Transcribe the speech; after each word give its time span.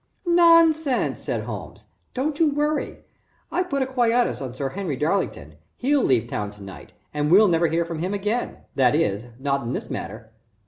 "Nonsense," 0.25 1.19
said 1.21 1.43
Holmes. 1.43 1.85
"Don't 2.15 2.39
you 2.39 2.49
worry. 2.49 3.05
I 3.51 3.61
put 3.61 3.83
a 3.83 3.85
quietus 3.85 4.41
on 4.41 4.55
Sir 4.55 4.69
Henry 4.69 4.95
Darlington. 4.95 5.57
He'll 5.77 6.01
leave 6.03 6.25
town 6.27 6.49
to 6.53 6.63
night, 6.63 6.93
and 7.13 7.29
we'll 7.29 7.47
never 7.47 7.67
hear 7.67 7.85
from 7.85 7.99
him 7.99 8.15
again 8.15 8.57
that 8.73 8.95
is, 8.95 9.25
not 9.37 9.61
in 9.61 9.73
this 9.73 9.91
matter." 9.91 10.31